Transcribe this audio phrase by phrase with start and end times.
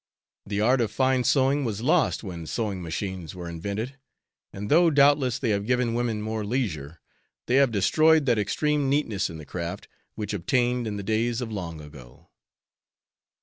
[0.47, 3.99] The art of fine sewing was lost when sewing machines were invented,
[4.51, 6.99] and though doubtless they have given women more leisure,
[7.45, 11.51] they have destroyed that extreme neatness in the craft, which obtained in the days of
[11.51, 12.31] long ago.